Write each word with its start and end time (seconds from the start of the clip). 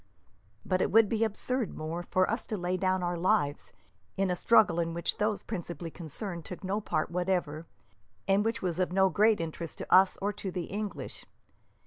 "But 0.65 0.81
it 0.81 0.89
would 0.91 1.09
be 1.09 1.23
absurd, 1.23 1.77
Moore, 1.77 2.01
for 2.01 2.27
us 2.27 2.47
to 2.47 2.57
lay 2.57 2.75
down 2.75 3.03
our 3.03 3.19
lives 3.19 3.71
in 4.17 4.31
a 4.31 4.35
struggle 4.35 4.79
in 4.79 4.95
which 4.95 5.19
those 5.19 5.43
principally 5.43 5.91
concerned 5.91 6.43
took 6.43 6.63
no 6.63 6.81
part 6.81 7.11
whatever, 7.11 7.67
and 8.27 8.43
which 8.43 8.63
was 8.63 8.79
of 8.79 8.91
no 8.91 9.09
great 9.09 9.39
interest 9.39 9.79
either 9.79 9.85
to 9.85 9.93
us 9.93 10.17
or 10.19 10.33
to 10.33 10.49
the 10.51 10.63
English. 10.65 11.27